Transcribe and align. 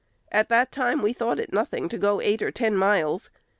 At 0.31 0.49
that 0.49 0.71
time 0.71 1.03
we 1.03 1.13
thought 1.13 1.37
it 1.37 1.53
nothing 1.53 1.87
to 1.89 1.97
go 1.99 2.21
eight 2.21 2.41
or 2.41 2.49
ten 2.49 2.75
miles. 2.75 3.29